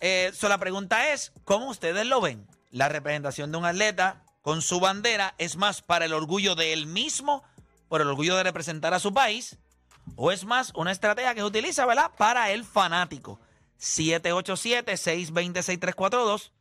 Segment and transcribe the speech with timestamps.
[0.00, 2.46] Eh, so, la pregunta es, ¿cómo ustedes lo ven?
[2.70, 6.86] La representación de un atleta con su bandera es más para el orgullo de él
[6.86, 7.42] mismo,
[7.88, 9.58] por el orgullo de representar a su país,
[10.14, 12.12] o es más una estrategia que se utiliza, ¿verdad?
[12.16, 13.40] Para el fanático.
[13.80, 16.52] 787-620-6342.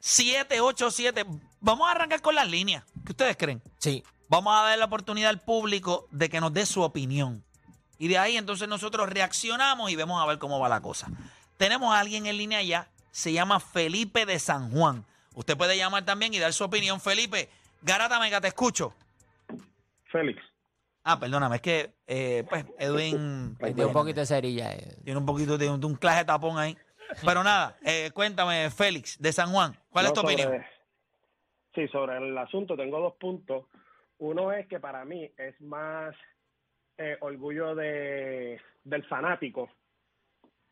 [0.00, 1.26] 787.
[1.60, 2.82] Vamos a arrancar con las líneas.
[3.04, 3.62] ¿Qué ustedes creen?
[3.76, 4.02] Sí.
[4.30, 7.44] Vamos a dar la oportunidad al público de que nos dé su opinión.
[7.98, 11.08] Y de ahí entonces nosotros reaccionamos y vemos a ver cómo va la cosa.
[11.58, 15.04] Tenemos a alguien en línea ya, se llama Felipe de San Juan.
[15.36, 17.00] Usted puede llamar también y dar su opinión.
[17.00, 17.48] Felipe,
[17.82, 18.92] Garata Mega, te escucho.
[20.10, 20.42] Félix.
[21.04, 24.72] Ah, perdóname, es que pues, pues Edwin Tiene un poquito de cerilla.
[24.72, 24.96] eh.
[25.04, 26.76] tiene un poquito de un, de un claje de tapón ahí.
[27.24, 30.64] Pero nada, eh, cuéntame, Félix, de San Juan, ¿cuál es tu sobre- opinión?
[31.76, 33.66] Sí, sobre el asunto tengo dos puntos.
[34.18, 36.16] Uno es que para mí es más
[36.96, 39.68] eh, orgullo de, del fanático.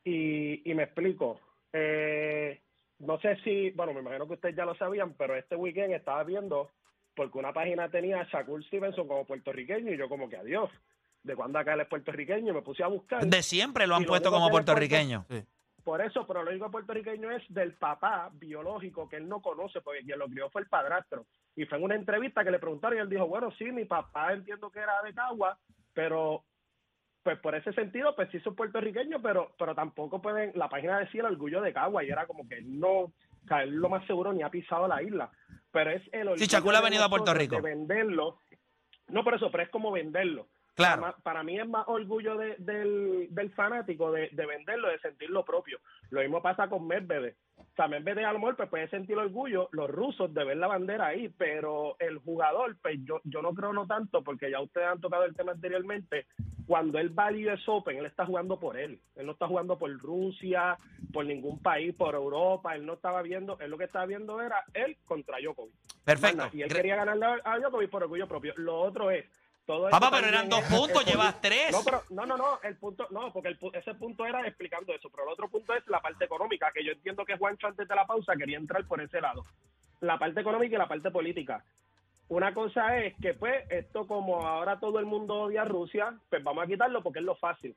[0.02, 1.38] Y, y me explico.
[1.72, 2.60] Eh,
[3.04, 6.24] no sé si, bueno, me imagino que ustedes ya lo sabían, pero este weekend estaba
[6.24, 6.70] viendo
[7.14, 10.70] porque una página tenía a Shakur Stevenson como puertorriqueño y yo como que adiós.
[11.22, 12.52] ¿De cuándo acá él es puertorriqueño?
[12.52, 13.24] Me puse a buscar.
[13.24, 15.24] De siempre lo han lo puesto como puertorriqueño.
[15.82, 20.02] Por eso, pero lo único puertorriqueño es del papá biológico que él no conoce, porque
[20.02, 21.26] quien lo crió fue el padrastro.
[21.56, 24.32] Y fue en una entrevista que le preguntaron y él dijo, bueno, sí, mi papá
[24.32, 25.58] entiendo que era de Cagua,
[25.92, 26.44] pero
[27.24, 31.22] pues por ese sentido, pues sí soy puertorriqueño, pero pero tampoco pueden, la página decía
[31.22, 33.12] el orgullo de Cagua y era como que no, o
[33.48, 35.30] sea, él lo más seguro ni ha pisado la isla.
[35.72, 37.56] Pero es el orgullo Chacul ha de venido a Puerto nosotros Rico.
[37.56, 38.38] De venderlo.
[39.08, 40.46] No por eso, pero es como venderlo.
[40.74, 41.02] Claro.
[41.02, 45.30] Para, para mí es más orgullo de- del, del fanático de, de venderlo, de sentir
[45.30, 45.78] lo propio.
[46.10, 47.34] Lo mismo pasa con Medvedev.
[47.56, 50.68] O sea, Medvedev a lo mejor pues, puede sentir orgullo, los rusos, de ver la
[50.68, 54.86] bandera ahí, pero el jugador, pues yo, yo no creo no tanto, porque ya ustedes
[54.86, 56.26] han tocado el tema anteriormente,
[56.66, 59.00] cuando él va al US Open, él está jugando por él.
[59.16, 60.78] Él no está jugando por Rusia,
[61.12, 62.74] por ningún país, por Europa.
[62.74, 65.74] Él no estaba viendo, él lo que estaba viendo era él contra Djokovic.
[66.04, 66.48] Perfecto.
[66.52, 68.54] Y él quería ganarle a a Djokovic por orgullo propio.
[68.56, 69.26] Lo otro es,
[69.66, 71.72] todo Papá, pero eran dos puntos, llevas tres.
[71.72, 75.08] No, pero no, no, no, el punto, no, porque el, ese punto era explicando eso,
[75.10, 77.94] pero el otro punto es la parte económica, que yo entiendo que Juancho antes de
[77.94, 79.44] la pausa quería entrar por ese lado.
[80.00, 81.64] La parte económica y la parte política.
[82.28, 86.42] Una cosa es que, pues, esto como ahora todo el mundo odia a Rusia, pues
[86.42, 87.74] vamos a quitarlo porque es lo fácil.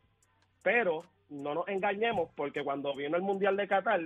[0.63, 4.01] Pero no nos engañemos, porque cuando vino el Mundial de Qatar,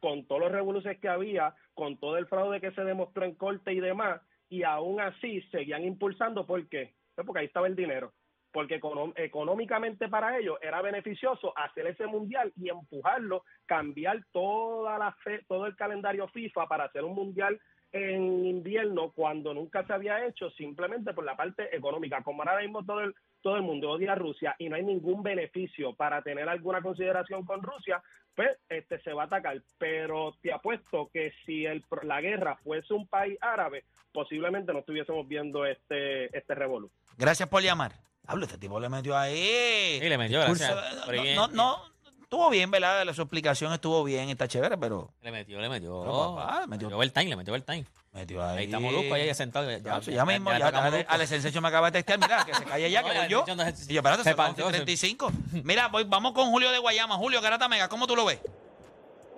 [0.00, 3.72] con todos los revoluciones que había, con todo el fraude que se demostró en corte
[3.72, 6.92] y demás, y aún así seguían impulsando, ¿por qué?
[7.14, 8.12] Pues porque ahí estaba el dinero.
[8.52, 8.80] Porque
[9.16, 15.66] económicamente para ellos era beneficioso hacer ese mundial y empujarlo, cambiar toda la fe, todo
[15.66, 17.58] el calendario FIFA para hacer un mundial
[17.92, 22.22] en invierno cuando nunca se había hecho simplemente por la parte económica.
[22.22, 25.22] Como ahora mismo todo el, todo el mundo odia a Rusia y no hay ningún
[25.22, 28.02] beneficio para tener alguna consideración con Rusia,
[28.34, 29.60] pues este se va a atacar.
[29.78, 34.80] Pero te apuesto que si el, pro- la guerra fuese un país árabe, posiblemente no
[34.80, 36.90] estuviésemos viendo este, este revolú.
[37.16, 37.92] Gracias por llamar.
[38.26, 39.98] Hablo, este tipo le metió ahí.
[40.00, 40.72] Sí, le metió, gracias.
[41.06, 41.91] Curso- no, no,
[42.32, 43.12] estuvo bien, ¿verdad?
[43.12, 46.00] Su explicación estuvo bien, está chévere, pero Le metió, le metió.
[46.00, 47.84] Pero, papá, le metió- metió time, le metió el time.
[48.14, 48.58] metió ahí.
[48.58, 49.70] Ahí está Molusco, ahí sentado.
[49.70, 51.12] Ya, Ya, ya, mismo, ya, Ale- Molusco.
[51.12, 53.28] Alex Ensecho me acaba de testear, mira, que se calle ya, No, que ya, voy
[53.28, 53.44] yo.
[53.54, 55.30] no Y yo, espérate, se partió, 11 y se- 35.
[55.62, 57.16] Mira, voy, vamos con Julio de Guayama.
[57.16, 58.40] Julio Garata Mega, ¿cómo tú lo ves?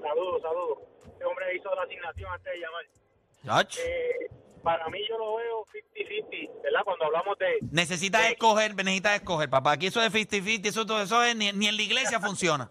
[0.00, 0.78] Saludos, saludos.
[1.04, 3.66] Este hombre hizo la asignación antes de llamar.
[3.76, 4.30] Eh,
[4.62, 6.80] para mí yo lo veo 50-50, ¿verdad?
[6.84, 7.58] Cuando hablamos de...
[7.72, 9.72] Necesitas escoger, necesitas escoger, papá.
[9.72, 12.70] Aquí eso de 50-50, eso, todo eso es, ni, ni en la iglesia funciona.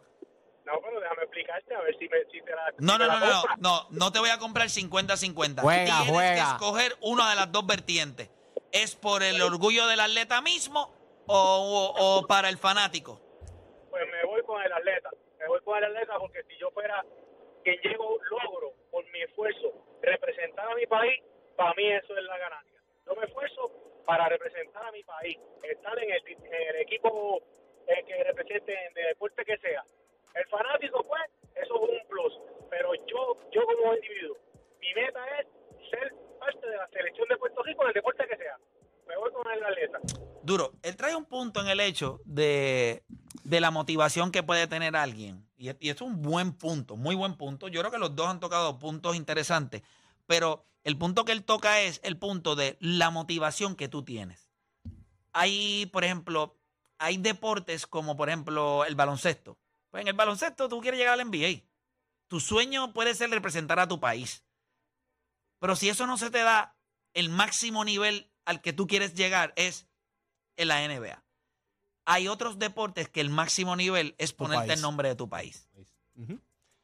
[1.57, 2.73] Explicarte a ver si, me, si te la...
[2.79, 5.61] No, si no, te no, la no, no, no te voy a comprar 50-50.
[5.61, 8.29] Juega, Tienes que escoger una de las dos vertientes.
[8.71, 10.94] ¿Es por el orgullo del atleta mismo
[11.27, 13.21] o, o- o para el fanático?
[13.89, 15.09] Pues me voy con el atleta.
[15.39, 17.03] Me voy con el atleta porque si yo fuera
[17.63, 19.71] quien llego logro por mi esfuerzo
[20.01, 21.21] representar a mi país,
[21.56, 22.79] para mí eso es la ganancia.
[23.06, 23.71] Yo me esfuerzo
[24.06, 27.41] para representar a mi país, estar en el, en el equipo
[27.88, 29.83] eh, que represente en el deporte que sea.
[30.33, 31.03] El fanático,
[41.61, 43.03] en el hecho de,
[43.44, 45.47] de la motivación que puede tener alguien.
[45.57, 47.67] Y, y es un buen punto, muy buen punto.
[47.67, 49.81] Yo creo que los dos han tocado puntos interesantes,
[50.25, 54.50] pero el punto que él toca es el punto de la motivación que tú tienes.
[55.31, 56.59] Hay, por ejemplo,
[56.97, 59.57] hay deportes como, por ejemplo, el baloncesto.
[59.89, 61.63] Pues en el baloncesto tú quieres llegar al NBA.
[62.27, 64.44] Tu sueño puede ser representar a tu país.
[65.59, 66.75] Pero si eso no se te da,
[67.13, 69.88] el máximo nivel al que tú quieres llegar es
[70.57, 71.23] en la NBA.
[72.05, 74.77] Hay otros deportes que el máximo nivel es ponerte país.
[74.77, 75.69] el nombre de tu país.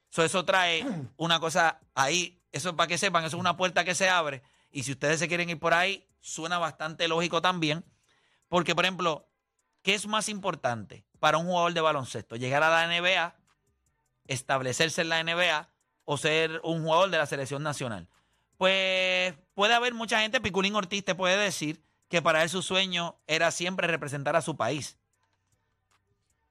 [0.09, 0.85] So, eso trae
[1.17, 4.41] una cosa ahí, eso para que sepan, eso es una puerta que se abre.
[4.71, 7.85] Y si ustedes se quieren ir por ahí, suena bastante lógico también.
[8.47, 9.27] Porque, por ejemplo,
[9.81, 12.35] ¿qué es más importante para un jugador de baloncesto?
[12.35, 13.35] ¿Llegar a la NBA,
[14.25, 15.69] establecerse en la NBA
[16.05, 18.07] o ser un jugador de la selección nacional?
[18.57, 23.15] Pues puede haber mucha gente, Piculín Ortiz te puede decir que para él su sueño
[23.27, 24.97] era siempre representar a su país.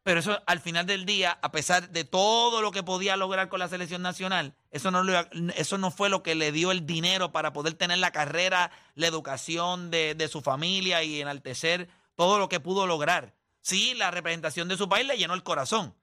[0.09, 3.59] Pero eso al final del día, a pesar de todo lo que podía lograr con
[3.59, 5.21] la selección nacional, eso no, lo-
[5.55, 9.07] eso no fue lo que le dio el dinero para poder tener la carrera, la
[9.07, 13.35] educación de, de su familia y enaltecer todo lo que pudo lograr.
[13.61, 15.95] Sí, la representación de su país le llenó el corazón.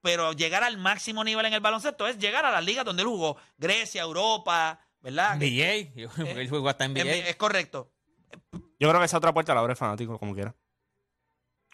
[0.00, 3.08] Pero llegar al máximo nivel en el baloncesto es llegar a las ligas donde él
[3.08, 3.36] jugó.
[3.58, 5.34] Grecia, Europa, ¿verdad?
[5.36, 5.92] NBA.
[5.96, 7.02] Yo- Él jugó hasta NBA.
[7.28, 7.90] Es correcto.
[8.78, 10.54] Yo creo que esa otra puerta la abre el fanático, como quiera.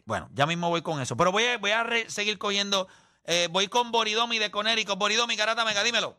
[0.06, 1.16] Bueno, ya mismo voy con eso.
[1.16, 2.88] Pero voy a, voy a re- seguir cogiendo.
[3.24, 4.94] eh, voy con Boridomi de Conérico.
[4.96, 6.16] Boridomi, Garata Mega, dímelo.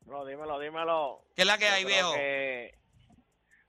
[0.00, 1.24] Bro, dímelo, dímelo.
[1.36, 2.12] ¿Qué es la que Yo hay, viejo?
[2.14, 2.76] que-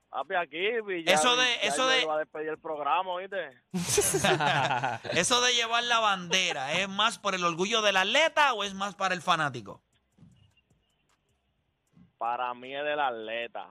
[0.09, 0.57] Papi, aquí
[1.05, 3.51] ya, Eso de- ya eso de- a despedir el programa, ¿oíste?
[5.13, 8.95] Eso de llevar la bandera, ¿es más por el orgullo del atleta o es más
[8.95, 9.83] para el fanático?
[12.17, 13.69] Para mí es del atleta.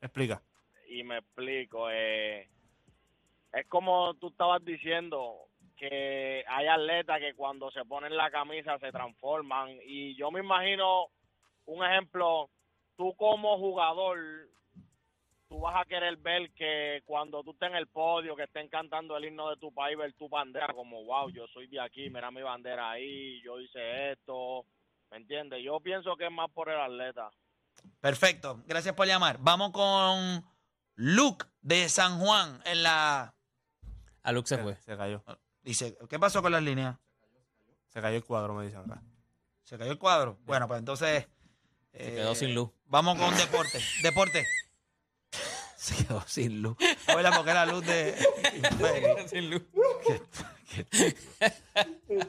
[0.00, 0.40] Explica.
[0.88, 1.90] Y me explico.
[1.90, 2.48] Eh,
[3.56, 5.48] es como tú estabas diciendo
[5.78, 9.78] que hay atletas que cuando se ponen la camisa se transforman.
[9.86, 11.06] Y yo me imagino,
[11.64, 12.50] un ejemplo,
[12.96, 14.18] tú como jugador,
[15.48, 19.16] tú vas a querer ver que cuando tú estés en el podio, que estén cantando
[19.16, 22.30] el himno de tu país, ver tu bandera como, wow, yo soy de aquí, mira
[22.30, 24.66] mi bandera ahí, yo hice esto,
[25.10, 25.62] ¿me entiendes?
[25.64, 27.30] Yo pienso que es más por el atleta.
[28.00, 29.38] Perfecto, gracias por llamar.
[29.40, 30.44] Vamos con
[30.94, 33.32] Luke de San Juan en la...
[34.26, 34.76] A Luke se fue.
[34.84, 35.22] Se cayó.
[35.62, 36.96] Dice, ¿qué pasó con las líneas?
[37.92, 39.00] Se cayó el cuadro, me dicen acá.
[39.62, 40.36] ¿Se cayó el cuadro?
[40.44, 41.28] Bueno, pues entonces...
[41.92, 42.70] Se eh, quedó sin luz.
[42.86, 43.80] Vamos con deporte.
[44.02, 44.44] Deporte.
[45.76, 46.76] Se quedó sin luz.
[47.06, 48.16] Abuela, porque la luz de...
[49.30, 49.62] sin luz.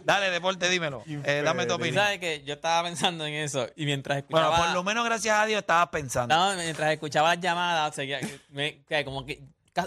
[0.05, 1.03] Dale, deporte, dímelo.
[1.07, 1.95] Eh, dame tu opinión.
[1.95, 4.67] sabes que yo estaba pensando en eso y mientras Bueno, escuchaba...
[4.67, 6.35] por lo menos gracias a Dios estabas pensando.
[6.35, 7.97] No, mientras escuchaba las llamadas,
[8.51, 9.41] me- que como que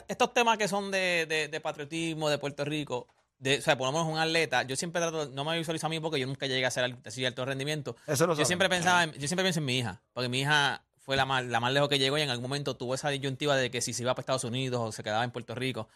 [0.08, 3.06] estos temas que son de, de- de patriotismo de Puerto Rico,
[3.38, 5.90] de, o sea, por lo menos un atleta, yo siempre trato, no me visualizo a
[5.90, 7.96] mí porque yo nunca llegué a ser así de alto rendimiento.
[8.06, 8.46] Eso lo Yo sabemos.
[8.48, 11.44] siempre pensaba, en- yo siempre pienso en mi hija, porque mi hija fue la más,
[11.46, 13.92] la más lejos que llegó y en algún momento tuvo esa disyuntiva de que si
[13.94, 15.88] se iba para Estados Unidos o se quedaba en Puerto Rico.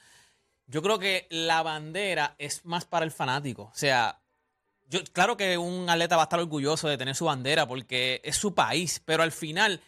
[0.67, 3.65] Yo creo que la bandera es más para el fanático.
[3.65, 4.21] O sea,
[4.89, 8.37] yo, claro que un atleta va a estar orgulloso de tener su bandera porque es
[8.37, 9.83] su país, pero al final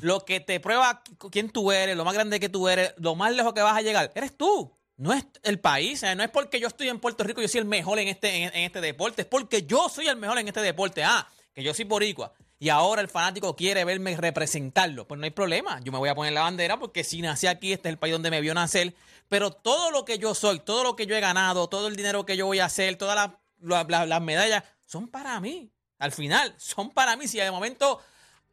[0.00, 3.32] lo que te prueba quién tú eres, lo más grande que tú eres, lo más
[3.32, 4.76] lejos que vas a llegar, eres tú.
[4.96, 7.64] No es el país, no es porque yo estoy en Puerto Rico yo soy el
[7.64, 11.02] mejor en este, en, este deporte, es porque yo soy el mejor en este deporte.
[11.02, 15.06] Ah, que yo soy boricua y ahora el fanático quiere verme representarlo.
[15.08, 17.72] Pues no hay problema, yo me voy a poner la bandera porque si nací aquí,
[17.72, 18.94] este es el país donde me vio nacer,
[19.28, 22.24] pero todo lo que yo soy, todo lo que yo he ganado, todo el dinero
[22.24, 23.30] que yo voy a hacer, todas las,
[23.60, 25.70] la- la- las medallas, son para mí.
[25.98, 27.26] Al final, son para mí.
[27.28, 28.00] Si de momento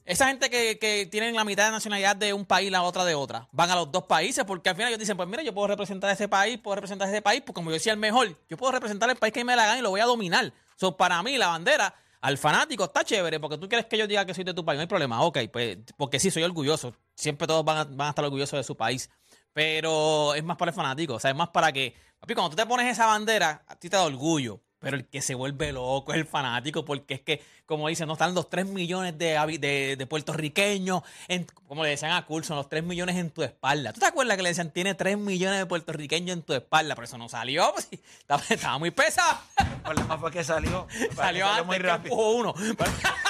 [0.05, 3.05] esa gente que, que tienen la mitad de nacionalidad de un país y la otra
[3.05, 5.53] de otra, van a los dos países porque al final ellos dicen, pues mira, yo
[5.53, 7.99] puedo representar a ese país, puedo representar a ese país, pues como yo decía el
[7.99, 10.51] mejor, yo puedo representar el país que me la gana y lo voy a dominar.
[10.75, 14.25] So, para mí la bandera al fanático está chévere porque tú quieres que yo diga
[14.25, 17.47] que soy de tu país, no hay problema, ok, pues porque sí, soy orgulloso, siempre
[17.47, 19.09] todos van a, van a estar orgullosos de su país,
[19.53, 22.55] pero es más para el fanático, o sea, es más para que, papi, cuando tú
[22.55, 24.61] te pones esa bandera, a ti te da orgullo.
[24.79, 28.13] Pero el que se vuelve loco es el fanático, porque es que, como dicen, no
[28.13, 32.69] están los 3 millones de, de, de puertorriqueños, en, como le decían a Coulson, los
[32.69, 33.91] 3 millones en tu espalda.
[33.93, 36.95] ¿Tú te acuerdas que le decían, tiene 3 millones de puertorriqueños en tu espalda?
[36.95, 39.39] Pero eso no salió, pues, estaba, estaba muy pesado.
[39.57, 40.87] El problema fue que salió.
[41.15, 42.15] Salió antes, muy que rápido.
[42.15, 42.53] uno.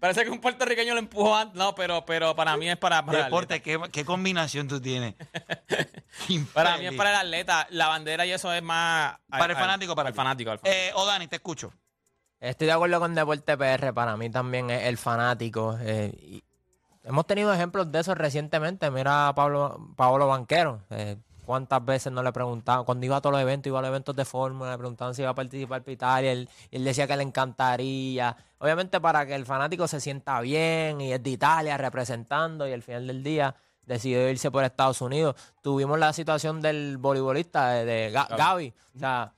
[0.00, 1.54] Parece que un puertorriqueño lo empujó antes.
[1.56, 5.14] No, pero, pero para mí es para, para el Deporte, ¿qué, qué combinación tú tienes?
[6.54, 7.66] Para mí es para el atleta.
[7.70, 9.16] La bandera y eso es más.
[9.28, 10.16] Para el fanático, para el ti.
[10.16, 10.50] fanático.
[10.50, 10.76] al fanático.
[10.76, 11.72] Eh, o Dani, te escucho.
[12.40, 15.76] Estoy de acuerdo con Deporte PR, para mí también es el fanático.
[15.82, 16.42] eh, y
[17.04, 18.90] hemos tenido ejemplos de eso recientemente.
[18.90, 20.82] Mira a Pablo, Pablo Banquero.
[20.90, 21.16] eh,
[21.50, 22.84] ¿Cuántas veces no le preguntaban?
[22.84, 25.22] Cuando iba a todos los eventos, iba a los eventos de fórmula, le preguntaban si
[25.22, 26.30] iba a participar para Italia.
[26.30, 28.36] Él, él decía que le encantaría.
[28.58, 32.82] Obviamente para que el fanático se sienta bien y es de Italia representando y al
[32.84, 35.34] final del día decidió irse por Estados Unidos.
[35.60, 38.72] Tuvimos la situación del voleibolista de, de Ga- Gaby.
[38.94, 39.32] O sea,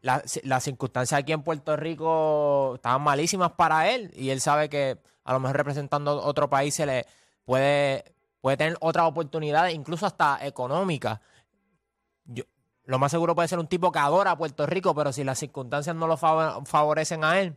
[0.00, 4.96] la- las circunstancias aquí en Puerto Rico estaban malísimas para él y él sabe que
[5.24, 7.04] a lo mejor representando otro país se le
[7.44, 8.04] puede,
[8.40, 11.20] puede tener otras oportunidades, incluso hasta económicas.
[12.84, 15.38] Lo más seguro puede ser un tipo que adora a Puerto Rico, pero si las
[15.38, 17.56] circunstancias no lo fav- favorecen a él,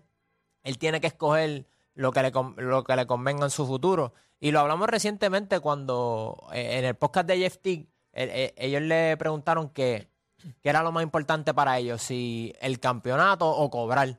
[0.63, 4.13] él tiene que escoger lo que le, lo que le convenga en su futuro.
[4.39, 9.17] Y lo hablamos recientemente cuando eh, en el podcast de Jeff Tick, eh, ellos le
[9.17, 12.01] preguntaron ¿Qué era lo más importante para ellos?
[12.01, 14.17] Si el campeonato o cobrar.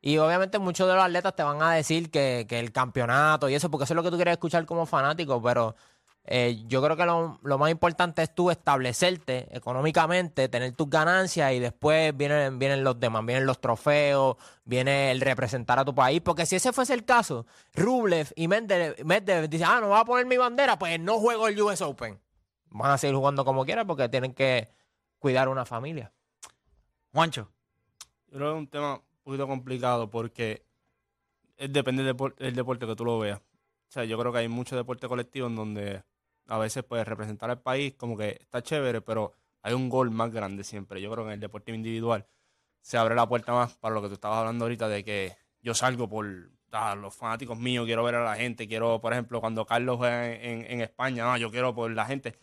[0.00, 3.54] Y obviamente muchos de los atletas te van a decir que, que el campeonato y
[3.54, 5.74] eso, porque eso es lo que tú quieres escuchar como fanático, pero
[6.28, 11.52] eh, yo creo que lo, lo más importante es tú establecerte económicamente, tener tus ganancias
[11.52, 16.20] y después vienen, vienen los demás, vienen los trofeos, viene el representar a tu país,
[16.20, 20.04] porque si ese fuese el caso, Rublev y Medvedev, Medvedev dicen, ah, no va a
[20.04, 22.18] poner mi bandera, pues no juego el US Open.
[22.70, 24.68] Van a seguir jugando como quieran porque tienen que
[25.18, 26.12] cuidar una familia.
[27.12, 27.48] Juancho.
[28.28, 30.64] Yo creo que es un tema un poquito complicado porque
[31.56, 33.38] es- depende del depor- del deporte que tú lo veas.
[33.38, 36.02] O sea, yo creo que hay muchos deportes colectivos en donde
[36.48, 40.30] a veces puedes representar al país como que está chévere, pero hay un gol más
[40.32, 41.00] grande siempre.
[41.00, 42.26] Yo creo que en el deporte individual
[42.80, 45.74] se abre la puerta más para lo que tú estabas hablando ahorita de que yo
[45.74, 46.26] salgo por
[46.72, 50.26] ah, los fanáticos míos, quiero ver a la gente, quiero, por ejemplo, cuando Carlos juega
[50.32, 52.38] en, en- España, no, yo quiero por la gente.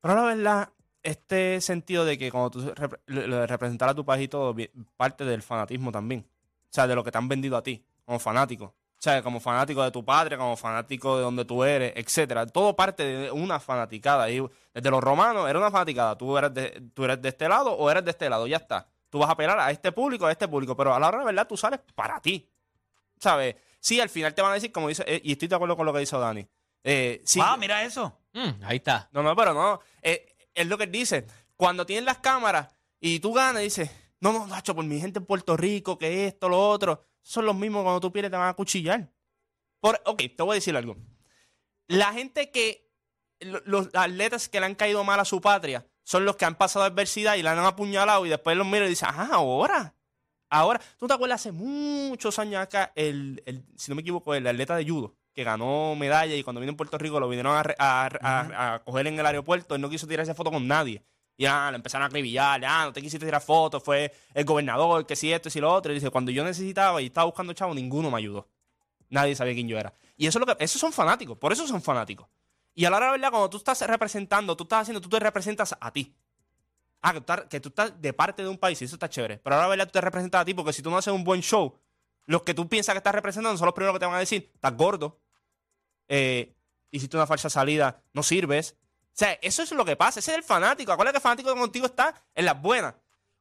[0.00, 0.68] Pero la verdad,
[1.02, 2.60] este sentido de que cuando tú
[3.06, 4.54] de representar a tu país y todo,
[4.96, 6.26] parte del fanatismo también.
[6.64, 8.74] O sea, de lo que te han vendido a ti, como fanático.
[9.04, 12.46] O sea, como fanático de tu padre, como fanático de donde tú eres, etcétera.
[12.46, 14.30] Todo parte de una fanaticada.
[14.30, 14.42] Y
[14.72, 16.16] desde los romanos era una fanaticada.
[16.16, 18.86] Tú eres, de, tú eres de este lado o eres de este lado, ya está.
[19.10, 21.24] Tú vas a apelar a este público, a este público, pero a la hora de
[21.26, 22.48] verdad tú sales para ti.
[23.18, 23.56] ¿Sabes?
[23.78, 25.84] Sí, al final te van a decir, como dice, eh, y estoy de acuerdo con
[25.84, 26.48] lo que dice Dani.
[26.82, 28.20] Eh, sí, Ah, mira eso.
[28.32, 29.10] Mm, ahí está.
[29.12, 29.80] no, no, pero no.
[30.00, 31.26] Eh, es lo que él dice.
[31.58, 35.26] Cuando tienes las cámaras y tú ganas, dices, no, no, Nacho, por mi gente en
[35.26, 37.04] Puerto Rico, que esto, lo otro.
[37.26, 39.10] Son los mismos cuando tú pierdes te van a cuchillar.
[39.80, 40.96] Por, ok, te voy a decir algo.
[41.88, 42.90] La gente que,
[43.40, 46.54] lo- los atletas que le han caído mal a su patria, son los que han
[46.54, 49.94] pasado adversidad y la han apuñalado y después los miran y dicen, ah, ahora.
[50.50, 54.46] Ahora, ¿tú te acuerdas hace muchos años acá, el, el- si no me equivoco, el
[54.46, 57.62] atleta de judo, que ganó medalla y cuando vino en Puerto Rico lo vinieron a,
[57.78, 61.02] a- a- a coger en el aeropuerto, él no quiso tirarse foto con nadie.
[61.36, 65.04] Y ah, lo empezaron a acribillar, ah, no te quisiste tirar fotos, fue el gobernador,
[65.04, 65.92] que si esto y si lo otro.
[65.92, 68.48] Y dice, cuando yo necesitaba y estaba buscando chavo, ninguno me ayudó.
[69.08, 69.92] Nadie sabía quién yo era.
[70.16, 72.28] Y eso es lo que, esos son fanáticos, por eso son fanáticos.
[72.74, 75.20] Y a la hora de verdad, cuando tú estás representando, tú estás haciendo, tú te
[75.20, 76.14] representas a ti.
[77.02, 77.12] Ah,
[77.48, 79.38] que tú, estás, de parte de un país, y eso está chévere.
[79.38, 79.86] Pero ahora, ¿verdad?
[79.86, 81.78] Tú te representas a ti, porque si tú no haces un buen show,
[82.26, 84.50] los que tú piensas que estás representando son los primeros que te van a decir,
[84.54, 85.20] estás gordo,
[86.08, 86.54] eh,
[86.90, 88.76] hiciste una falsa salida, no sirves.
[89.14, 90.90] O sea, eso es lo que pasa, ese es el fanático.
[90.90, 92.94] Acuérdate que el fanático contigo está en las buenas.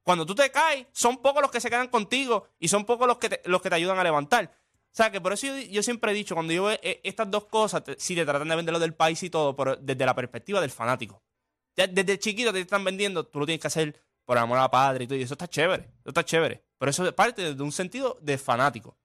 [0.04, 3.18] Cuando tú te caes, son pocos los que se quedan contigo y son pocos los
[3.18, 4.46] que te, los que te ayudan a levantar.
[4.46, 7.46] O sea, que por eso yo, siempre he dicho, cuando yo veo eh, estas dos
[7.46, 10.70] cosas, sí te tratan de venderlo del país y todo, pero desde la perspectiva del
[10.70, 11.24] fanático.
[11.76, 15.06] Desde chiquito te están vendiendo, tú lo tienes que hacer por amor a la padre
[15.06, 16.64] y todo, y eso está chévere, eso está chévere.
[16.78, 18.96] Pero eso es parte de un sentido de fanático.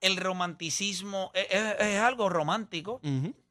[0.00, 3.00] El romanticismo es, es- es algo romántico.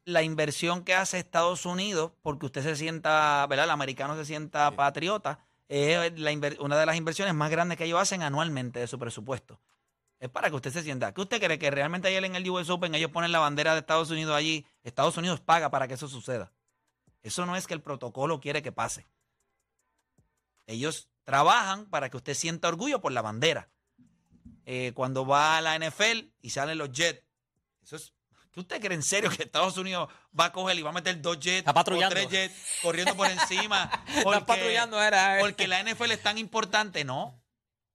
[0.04, 3.66] La inversión que hace Estados Unidos, porque usted se sienta, ¿verdad?
[3.66, 5.38] El americano se sienta patriota,
[5.68, 9.60] es la una de las inversiones más grandes que ellos hacen anualmente de su presupuesto.
[10.18, 11.12] Es para que usted se sienta.
[11.12, 11.58] ¿Qué usted cree?
[11.58, 14.66] Que realmente ayer en el US Open ellos ponen la bandera de Estados Unidos allí.
[14.82, 16.52] Estados Unidos paga para que eso suceda.
[17.22, 19.06] Eso no es que el protocolo quiere que pase.
[20.66, 23.68] Ellos trabajan para que usted sienta orgullo por la bandera.
[24.70, 27.24] Eh, cuando va a la NFL y salen los jets,
[27.82, 28.12] eso es.
[28.52, 31.22] ¿Qué usted cree en serio que Estados Unidos va a coger y va a meter
[31.22, 33.90] dos jets o tres jets corriendo por encima?
[34.14, 35.38] Están patrullando, era.
[35.38, 35.40] eh.
[35.40, 37.42] porque la NFL es tan importante, no.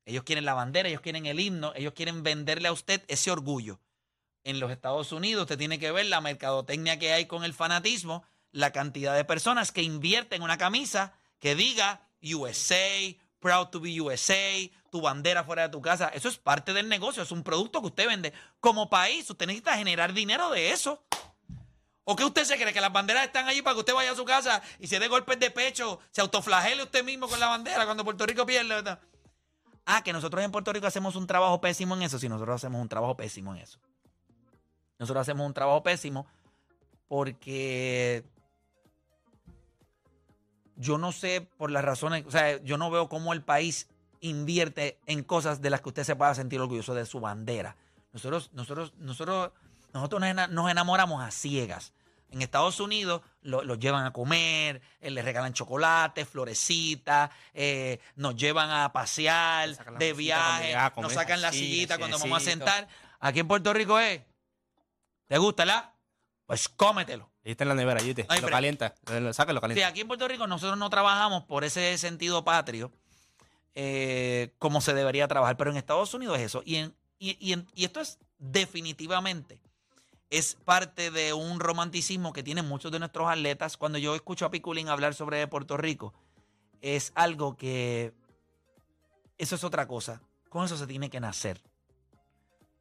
[0.04, 3.80] Ellos quieren la bandera, ellos quieren el himno, ellos quieren venderle a usted ese orgullo.
[4.44, 8.26] En los Estados Unidos usted tiene que ver la mercadotecnia que hay con el fanatismo,
[8.52, 14.02] la cantidad de personas que invierten en una camisa que diga USA, proud to be
[14.02, 16.10] USA, tu bandera fuera de tu casa.
[16.10, 18.32] Eso es parte del negocio, es un producto que usted vende.
[18.60, 21.04] Como país, usted necesita generar dinero de eso.
[22.04, 22.72] ¿O qué usted se cree?
[22.74, 25.08] ¿Que las banderas están allí para que usted vaya a su casa y se dé
[25.08, 28.96] golpes de pecho, se autoflagele usted mismo con la bandera cuando Puerto Rico pierde?
[29.88, 32.20] Ah, que nosotros en Puerto Rico hacemos un trabajo pésimo en eso.
[32.20, 33.80] Sí, nosotros hacemos un trabajo pésimo en eso.
[35.00, 36.28] Nosotros hacemos un trabajo pésimo
[37.08, 38.24] porque
[40.76, 43.88] yo no sé por las razones, o sea, yo no veo cómo el país
[44.28, 47.76] invierte en cosas de las que usted se pueda sentir orgulloso de su bandera.
[48.12, 49.52] Nosotros, nosotros, nosotros,
[49.94, 51.94] nosotros nos ena- nos enamoramos a ciegas.
[52.32, 58.36] En Estados Unidos lo- los llevan a comer, eh, les regalan chocolate, florecitas, eh, nos
[58.36, 61.10] llevan a pasear de viaje, llegaba a comer.
[61.12, 62.88] nos sacan la sillita cuando vamos a sentar.
[63.20, 64.22] Aquí en Puerto Rico es,
[65.28, 65.94] ¿te gusta, la?
[66.48, 67.30] Pues cómetelo.
[67.46, 68.96] Ahí está en la nevera, allí te, Ay, lo pero- calienta.
[69.12, 69.88] Lo saca, lo Sí, calienta.
[69.88, 72.92] aquí en Puerto Rico nosotros no trabajamos por ese sentido patrio
[73.76, 76.62] eh, como se debería trabajar, pero en Estados Unidos es eso.
[76.66, 79.60] Y, en- y- y en- y esto es definitivamente,
[80.30, 83.78] es parte de un romanticismo que tienen muchos de nuestros atletas.
[83.78, 86.14] Cuando yo escucho a Piculín hablar sobre Puerto Rico,
[86.82, 88.14] es algo que,
[89.38, 90.22] eso es otra cosa.
[90.50, 91.62] Con eso se tiene que nacer.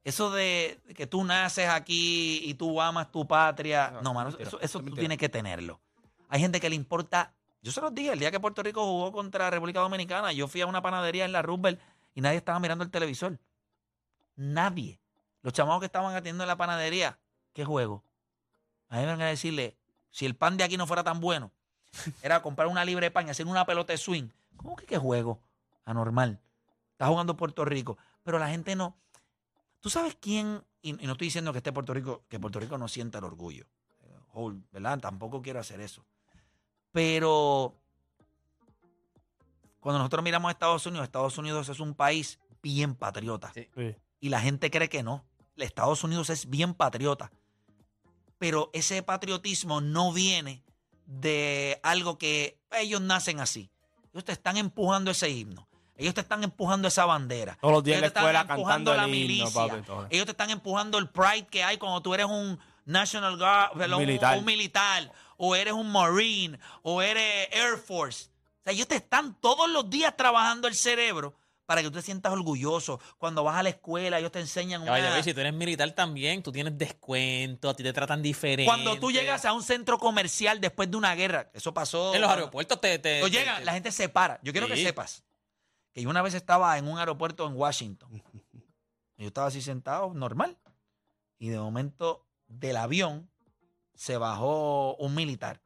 [0.05, 3.91] Eso de que tú naces aquí y tú amas tu patria.
[3.93, 5.81] No, No, mano, eso, eso eso es tú tienes que tenerlo.
[6.29, 7.35] Hay gente que le importa.
[7.63, 10.61] Yo se los dije, el día que Puerto Rico jugó contra República Dominicana, yo fui
[10.61, 11.81] a una panadería en la Roosevelt
[12.15, 13.39] y nadie estaba mirando el televisor.
[14.35, 15.01] Nadie.
[15.43, 17.19] Los chamacos que estaban atendiendo en la panadería,
[17.53, 18.03] ¿qué juego?
[18.89, 19.77] A mí me van a decirle,
[20.11, 21.53] si el pan de aquí no fuera tan bueno,
[22.23, 24.29] era comprar una libre de pan y hacer una pelota de swing.
[24.57, 25.39] ¿Cómo que qué juego?
[25.85, 26.41] Anormal.
[26.93, 27.97] Está jugando Puerto Rico.
[28.25, 28.97] Pero la gente no.
[29.81, 30.65] ¿Tú sabes quién?
[30.83, 33.25] Y, y no estoy diciendo que esté Puerto Rico, que Puerto Rico no sienta el
[33.25, 33.67] orgullo.
[34.03, 34.99] Eh, hold, ¿Verdad?
[34.99, 36.05] Tampoco quiero hacer eso.
[36.93, 37.75] Pero
[39.81, 43.53] cuando nosotros miramos a Estados Unidos, Estados Unidos es un país bien patriota.
[43.55, 43.69] Sí.
[44.21, 45.25] Y la gente cree que no.
[45.57, 47.33] Estados Unidos es bien patriota.
[48.39, 50.63] Pero ese patriotismo no viene
[51.07, 53.71] de algo que ellos nacen así.
[54.13, 55.69] Ellos te están empujando ese himno.
[55.97, 57.57] Ellos te están empujando esa bandera.
[57.61, 59.67] Todos los días en Ellos te están escuela empujando cantando la el himno, milicia.
[59.69, 60.07] papi, todo.
[60.11, 64.01] Ellos te están empujando el pride que hay cuando tú eres un National Guard, perdón,
[64.01, 64.39] un- Militar.
[64.39, 65.13] un militar,
[65.45, 68.27] o eres un Marine, o eres Air Force.
[68.61, 71.35] O sea, ellos te están todos los días trabajando el cerebro
[71.67, 73.01] para que tú te sientas orgulloso.
[73.19, 75.21] Cuando vas a la escuela, ellos te enseñan vaya, una...
[75.21, 78.67] si tú eres militar también, tú tienes descuento, a ti te tratan diferente.
[78.67, 82.15] Cuando tú llegas a un centro comercial después de una guerra, eso pasó...
[82.15, 83.01] En los aeropuertos te...
[83.01, 84.39] te, Tú te- llegas, te- la gente se para.
[84.45, 85.25] Yo quiero que sepas
[85.93, 88.23] que yo una vez estaba en un aeropuerto en Washington.
[89.19, 90.57] Yo estaba así sentado, normal.
[91.39, 93.29] Y de momento, del avión,
[93.95, 95.61] se bajó un militar.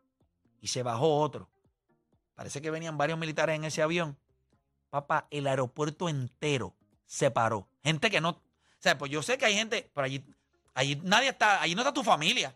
[0.60, 1.48] Y se bajó otro.
[2.34, 4.16] Parece que venían varios militares en ese avión.
[4.90, 6.74] Papá, el aeropuerto entero
[7.06, 7.68] se paró.
[7.82, 8.30] Gente que no.
[8.30, 8.40] O
[8.78, 10.24] sea, pues yo sé que hay gente, pero allí,
[10.74, 12.54] allí nadie está, allí no está tu familia.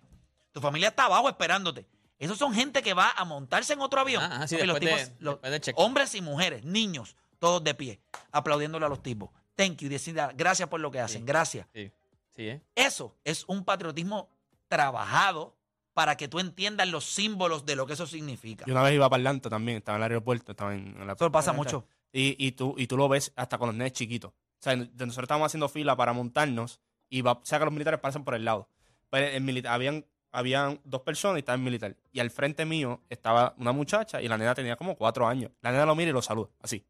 [0.52, 1.86] Tu familia está abajo esperándote.
[2.18, 4.22] Esos son gente que va a montarse en otro avión.
[4.22, 5.38] Ah, sí, los de- tipos- los-
[5.76, 8.00] hombres y mujeres, niños, todos de pie,
[8.32, 9.30] aplaudiéndole a los tipos.
[9.54, 9.88] Thank you,
[10.34, 11.26] gracias por lo que hacen, Sí.
[11.26, 11.66] gracias.
[11.72, 11.90] Sí,
[12.34, 12.62] sí, ¿eh?
[12.74, 14.28] Eso es un patriotismo
[14.68, 15.56] trabajado
[15.92, 18.64] para que tú entiendas los símbolos de lo que eso significa.
[18.66, 21.14] Yo una vez iba para Atlanta también, estaba en el aeropuerto, estaba en, en la
[21.14, 21.86] Eso pasa mucho.
[22.12, 24.32] Y, y, tú, y tú lo ves hasta con los nenes chiquitos.
[24.32, 28.00] O sea, nosotros estábamos haciendo fila para montarnos y va, o sea que los militares
[28.00, 28.68] pasan por el lado.
[29.10, 31.96] Pero el militar, habían, habían dos personas y estaba el militar.
[32.12, 35.50] Y al frente mío estaba una muchacha y la nena tenía como cuatro años.
[35.62, 36.84] La nena lo mira y lo saluda, así.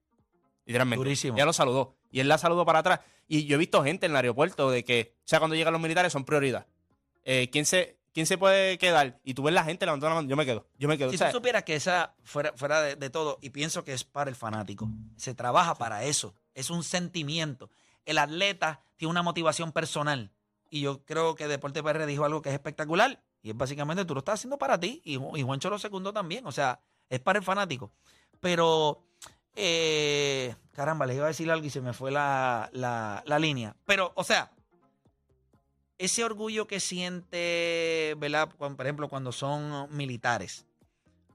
[0.67, 0.99] Literalmente.
[0.99, 1.37] Durísimo.
[1.37, 1.97] Ella lo saludó.
[2.11, 3.01] Y él la saludó para atrás.
[3.29, 5.81] Y yo he visto gente en el aeropuerto de que, o sea, cuando llegan los
[5.81, 6.67] militares son prioridad.
[7.23, 9.21] Eh, ¿quién, se, ¿Quién se puede quedar?
[9.25, 10.29] Y tú ves la gente levantando la mano.
[10.29, 10.67] Yo me quedo.
[10.79, 11.11] Yo me quedo.
[11.11, 13.93] Si O sea, tú supieras que esa, fuera, fuera de, de todo, y pienso que
[13.93, 17.71] es para el fanático, se trabaja para eso, es un sentimiento.
[18.05, 20.33] El atleta tiene una motivación personal,
[20.71, 23.23] Y yo creo que Deporte PR dijo algo que es espectacular.
[23.43, 25.01] Y es básicamente tú lo estás haciendo para ti.
[25.05, 26.47] Y, y Juancho lo secundó también.
[26.47, 27.93] O sea, es para el fanático.
[28.41, 29.05] Pero,
[29.55, 33.77] eh, caramba, les iba a decir algo y se me fue la, la- la línea.
[33.85, 34.51] Pero, o sea,
[36.01, 38.49] ese orgullo que siente, ¿verdad?
[38.57, 40.67] Cuando- por ejemplo, cuando son militares.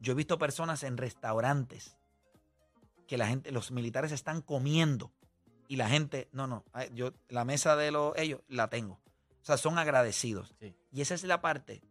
[0.02, 1.96] Yo he visto personas en restaurantes
[3.08, 5.12] que la gente, los militares están comiendo
[5.68, 8.96] y la gente, no, no, yo la mesa de los ellos la tengo.
[9.42, 10.56] O sea, son agradecidos.
[10.60, 10.76] Sí.
[10.92, 11.82] Y esa es la parte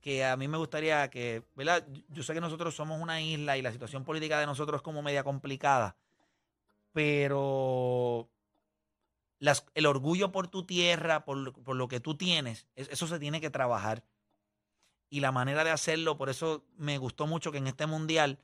[0.00, 1.86] que a mí me gustaría que, ¿verdad?
[1.92, 4.82] Yo- Yo sé que nosotros somos una isla y la situación política de nosotros es
[4.82, 5.96] como media complicada,
[6.92, 8.28] pero
[9.74, 13.40] el orgullo por tu tierra, por, por lo que tú tienes, es- eso se tiene
[13.40, 14.04] que trabajar.
[15.10, 18.38] Y la manera de hacerlo, por eso me gustó mucho que en este mundial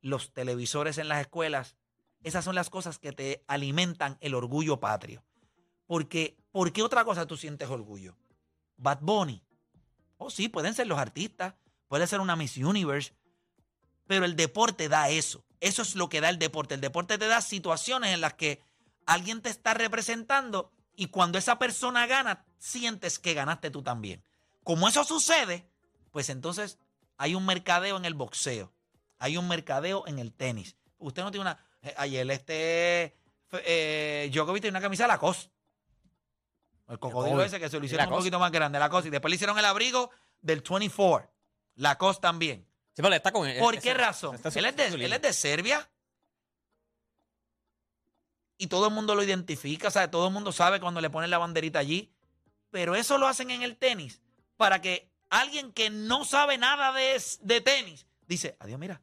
[0.00, 1.76] los televisores en las escuelas,
[2.22, 5.22] esas son las cosas que te alimentan el orgullo patrio.
[5.86, 8.16] Porque, ¿por qué otra cosa tú sientes orgullo?
[8.76, 9.42] Bad Bunny.
[10.18, 11.54] Oh, sí, pueden ser los artistas,
[11.88, 13.12] puede ser una Miss Universe,
[14.06, 15.44] pero el deporte da eso.
[15.60, 16.74] Eso es lo que da el deporte.
[16.74, 18.60] El deporte te da situaciones en las que
[19.06, 24.22] alguien te está representando y cuando esa persona gana, sientes que ganaste tú también.
[24.62, 25.66] Como eso sucede,
[26.10, 26.78] pues entonces
[27.16, 28.72] hay un mercadeo en el boxeo,
[29.18, 30.76] hay un mercadeo en el tenis.
[30.98, 31.58] Usted no tiene una...
[31.82, 33.16] eh, ayer este...
[33.64, 35.50] Eh, Djokovic tiene una camisa de Lacoste.
[36.88, 39.08] El cocodrilo ese que se lo hicieron un poquito más grande, Lacoste.
[39.08, 40.10] Y después le hicieron el abrigo
[40.40, 41.30] del 24.
[41.76, 42.66] Lacoste también.
[42.94, 44.36] Sí, pero está con ¿Por qué razón?
[44.36, 45.16] Él es, de, su él línea.
[45.16, 45.90] es de Serbia.
[48.62, 51.30] Y todo el mundo lo identifica, o sea, todo el mundo sabe cuando le ponen
[51.30, 52.12] la banderita allí.
[52.70, 54.22] Pero eso lo hacen en el tenis
[54.56, 59.02] para que alguien que no sabe nada de, de tenis dice, adiós, mira,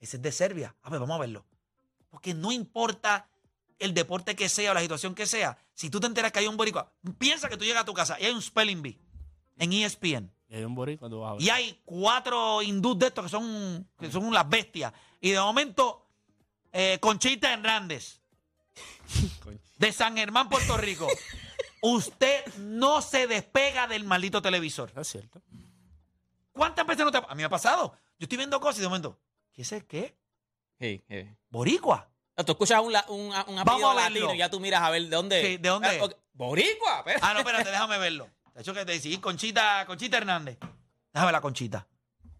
[0.00, 0.74] ese es de Serbia.
[0.80, 1.44] A ver, vamos a verlo.
[2.08, 3.28] Porque no importa
[3.78, 6.46] el deporte que sea o la situación que sea, si tú te enteras que hay
[6.46, 8.98] un boricua, piensa que tú llegas a tu casa y hay un spelling bee
[9.58, 10.32] en ESPN.
[10.48, 11.42] Y hay un boricua, tú vas a ver.
[11.42, 14.94] Y hay cuatro hindús de estos que son, que son unas bestias.
[15.20, 16.06] Y de momento,
[16.72, 18.23] eh, Conchita Hernández,
[19.78, 21.06] de San Germán, Puerto Rico.
[21.82, 24.90] Usted no se despega del maldito televisor.
[24.94, 25.42] No es cierto.
[26.52, 27.96] ¿Cuántas veces no te ha A mí me ha pasado.
[28.18, 29.18] Yo estoy viendo cosas y de momento,
[29.52, 30.16] ¿qué es el qué?
[30.80, 31.28] Sí, sí.
[31.50, 32.08] Boricua.
[32.36, 34.08] No, Tú escuchas un, la- un, un apellido a verlo.
[34.20, 35.42] latino y ya tú miras a ver de dónde.
[35.42, 36.02] Sí, ¿de dónde Ah, es?
[36.02, 36.14] ok.
[36.32, 38.28] Boricua, pero- Ah, no, espérate, déjame verlo.
[38.54, 40.58] De hecho, que te decís Conchita, Conchita Hernández.
[41.12, 41.86] Déjame la Conchita.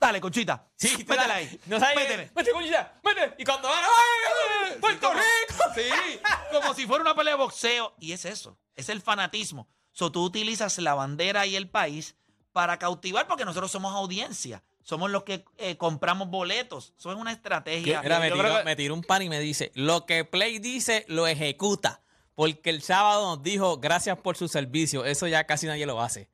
[0.07, 0.67] Dale, Conchita.
[0.77, 1.61] Sí, la- ahí.
[1.67, 1.97] No sabes.
[1.97, 2.31] Métele.
[2.35, 3.35] Mete, coñita, mete.
[3.39, 4.77] Y cuando van, ¡ay!
[4.81, 5.65] ¡Puerto como- Rico!
[5.75, 6.21] Sí,
[6.53, 7.95] como si fuera una pelea de boxeo.
[7.99, 9.67] Y es eso, es el fanatismo.
[9.93, 12.17] So, tú utilizas la bandera y el país
[12.53, 14.63] para cautivar porque nosotros somos audiencia.
[14.83, 16.93] Somos los que eh, compramos boletos.
[16.99, 18.03] Eso es una estrategia.
[18.03, 20.59] Mira, me tiró, creo que- me tiró un pan y me dice, lo que Play
[20.59, 22.03] dice, lo ejecuta.
[22.35, 25.05] Porque el sábado nos dijo, gracias por su servicio.
[25.07, 26.29] Eso ya casi nadie lo hace.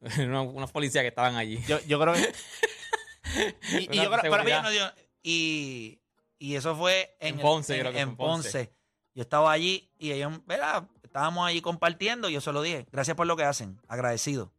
[0.18, 1.60] unos, unos policías que estaban allí.
[1.66, 2.32] Yo, yo creo que.
[3.72, 4.90] y, y yo creo pero- Oye, no, yo-
[5.22, 6.00] y,
[6.38, 8.48] y eso fue en, En Ponce, en- creo que en fue en Ponce.
[8.66, 8.74] Ponce.
[9.14, 10.84] Yo estaba allí y ellos, ¿verdad?
[11.02, 12.86] Estábamos allí compartiendo y yo se lo dije.
[12.90, 13.80] Gracias por lo que hacen.
[13.88, 14.52] Agradecido.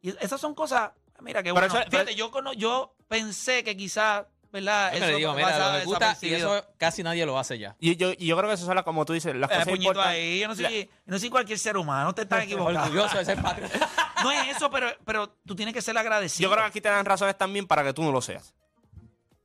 [0.00, 1.66] Y esas son cosas, mira, qué Pero bueno.
[1.66, 4.92] eso- Fíjate, pero- yo, yo pensé que quizás, ¿verdad?
[4.94, 7.76] Yo le digo, mira, pasaba lo ejecuta y eso casi nadie lo hace ya.
[7.78, 9.68] y yo, y yo creo que eso son las, como tú dices, las Eh, cosas
[9.68, 12.82] puñito ahí, yo no soy, yo no soy cualquier ser humano, te estás equivocando.
[12.82, 13.88] Orgulloso de ser patriota.
[14.22, 16.48] No es eso, pero, pero tú tienes que ser agradecido.
[16.48, 18.52] Yo creo que aquí te dan razones también para que tú no lo seas.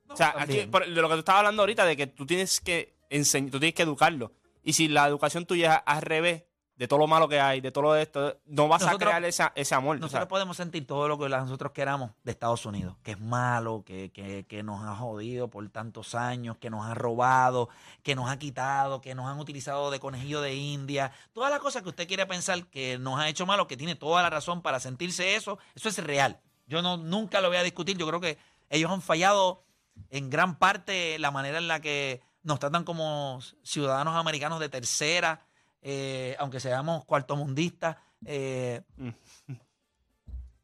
[0.08, 2.60] O sea, aquí, por- de lo que tú estabas hablando ahorita, de que tú tienes
[2.60, 4.32] que enseñar, tú tienes que educarlo.
[4.64, 6.42] Y si la educación tuya es al revés,
[6.76, 9.52] de todo lo malo que hay, de todo esto, no vas Nosotros- a crear esa,
[9.54, 10.00] ese amor.
[10.00, 14.10] Nosotros podemos sentir todo lo que nosotros queramos de Estados Unidos, que es malo, que,
[14.10, 17.68] que- que nos ha jodido por tantos años, que nos ha robado,
[18.02, 21.12] que nos ha quitado, que nos han utilizado de conejillo de India.
[21.32, 24.22] Todas las cosas que usted quiere pensar que nos ha hecho malo, que tiene toda
[24.22, 26.40] la razón para sentirse eso, eso es real.
[26.66, 27.96] Yo no, nunca lo voy a discutir.
[27.96, 28.36] Yo creo que
[28.68, 29.62] ellos han fallado
[30.10, 35.43] en gran parte la manera en la que nos tratan como ciudadanos americanos de tercera,
[35.84, 37.96] eh, aunque seamos cuartomundistas.
[38.26, 39.10] eh, Mm.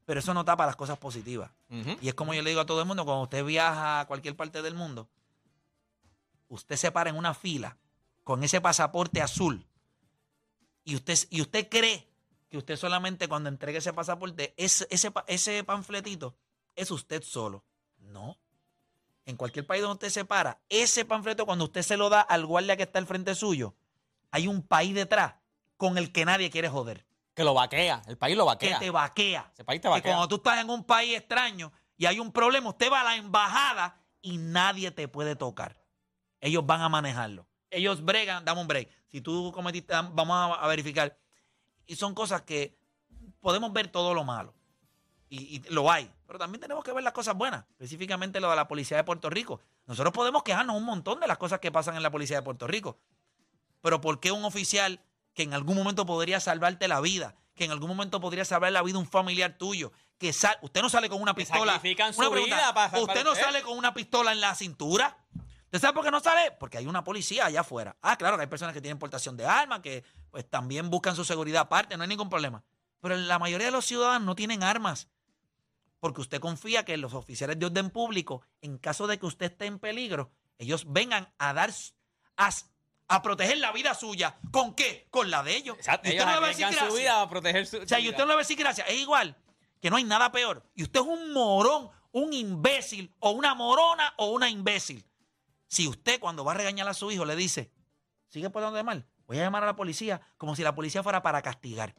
[0.06, 1.50] pero eso no tapa las cosas positivas.
[2.00, 4.34] Y es como yo le digo a todo el mundo, cuando usted viaja a cualquier
[4.34, 5.08] parte del mundo,
[6.48, 7.76] usted se para en una fila
[8.24, 9.64] con ese pasaporte azul
[10.84, 12.08] y usted, y usted cree
[12.48, 16.34] que usted solamente cuando entregue ese pasaporte, ese, ese, ese panfletito,
[16.74, 17.62] es usted solo.
[17.98, 18.36] No.
[19.26, 22.46] En cualquier país donde usted se para, ese panfleto cuando usted se lo da al
[22.46, 23.74] guardia que está al frente suyo,
[24.30, 25.34] hay un país detrás
[25.76, 28.02] con el que nadie quiere joder, Que lo vaquea.
[28.06, 28.78] El país lo que vaquea.
[28.78, 29.50] te vaquea.
[29.52, 30.12] Ese país te Que vaquea.
[30.12, 33.16] cuando tú estás en un país extraño y hay un problema, usted va a la
[33.16, 35.78] embajada y nadie te puede tocar.
[36.40, 37.46] Ellos van a manejarlo.
[37.70, 38.88] Ellos bregan, dame un break.
[39.08, 41.16] Si tú cometiste, vamos a, a verificar.
[41.86, 42.76] Y son cosas que
[43.40, 44.54] podemos ver todo lo malo.
[45.28, 46.10] Y, y lo hay.
[46.26, 47.64] Pero también tenemos que ver las cosas buenas.
[47.70, 49.60] Específicamente lo de la policía de Puerto Rico.
[49.86, 52.66] Nosotros podemos quejarnos un montón de las cosas que pasan en la policía de Puerto
[52.66, 52.98] Rico.
[53.80, 55.00] Pero ¿por qué un oficial
[55.34, 58.82] que en algún momento podría salvarte la vida, que en algún momento podría salvar la
[58.82, 61.80] vida de un familiar tuyo, que sal- usted no sale con una pistola.
[61.82, 63.44] Una su vida para salvar usted no usted.
[63.44, 65.16] sale con una pistola en la cintura.
[65.64, 66.50] ¿Usted sabe por qué no sale?
[66.58, 67.96] Porque hay una policía allá afuera.
[68.02, 71.24] Ah, claro que hay personas que tienen portación de armas, que pues también buscan su
[71.24, 72.64] seguridad aparte, no hay ningún problema.
[73.00, 75.08] Pero la mayoría de los ciudadanos no tienen armas.
[76.00, 79.66] Porque usted confía que los oficiales de orden público, en caso de que usted esté
[79.66, 81.70] en peligro, ellos vengan a dar,
[82.36, 82.50] a,
[83.10, 84.38] a proteger la vida suya.
[84.52, 85.08] ¿Con qué?
[85.10, 85.76] Con la de ellos.
[85.76, 86.94] Exacto, Y usted no le va a decir su gracias.
[86.94, 88.88] vida a proteger su, O sea, su y usted no le va a decir gracias.
[88.88, 89.36] Es igual
[89.80, 90.64] que no hay nada peor.
[90.74, 95.04] Y usted es un morón, un imbécil, o una morona, o una imbécil.
[95.66, 97.72] Si usted cuando va a regañar a su hijo le dice,
[98.28, 101.22] sigue por donde mal, voy a llamar a la policía, como si la policía fuera
[101.22, 101.94] para castigar.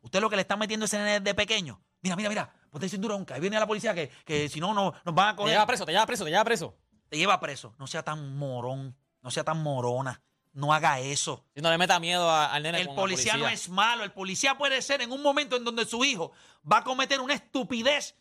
[0.00, 1.82] Usted lo que le está metiendo ese nene de pequeño.
[2.00, 4.94] Mira, mira, mira, ponte cinturón, que ahí viene la policía, que, que si no, no
[5.04, 5.52] nos van a Te coger.
[5.54, 6.78] lleva preso, te lleva preso, te lleva preso.
[7.08, 7.74] Te lleva preso.
[7.78, 10.22] No sea tan morón, no sea tan morona.
[10.56, 11.44] No haga eso.
[11.54, 14.04] Si no le meta miedo a- al nene El con policía, no es malo.
[14.04, 16.32] El policía puede ser en un momento en donde su hijo
[16.70, 18.16] va a cometer una estupidez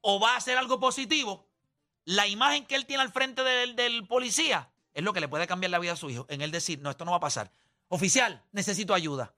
[0.00, 1.46] o va a hacer algo positivo.
[2.04, 5.46] La imagen que él tiene al frente del, del policía es lo que le puede
[5.46, 6.26] cambiar la vida a su hijo.
[6.28, 7.52] En él decir, no, esto no va a pasar.
[7.88, 9.32] Oficial, necesito ayuda.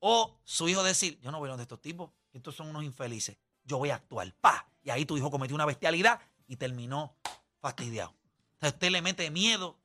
[0.00, 3.36] O su hijo decir, yo no voy a donde estos tipos, estos son unos infelices.
[3.64, 4.32] Yo voy a actuar.
[4.40, 4.66] ¡Pa!
[4.82, 7.14] Y ahí tu hijo cometió una bestialidad y terminó
[7.60, 8.10] fastidiado.
[8.10, 9.78] O sea, usted le mete miedo.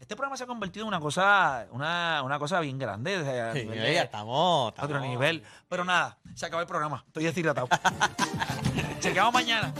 [0.00, 3.18] Este programa se ha convertido en una cosa, una, una cosa bien grande.
[3.18, 5.42] o sea, a Sí, nivel ya estamos, otro nivel.
[5.68, 7.02] Pero nada, se acabó el programa.
[7.06, 7.68] Estoy deshidratado.
[9.00, 9.72] Chequeamos mañana.